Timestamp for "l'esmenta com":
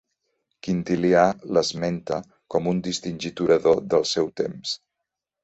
1.57-2.71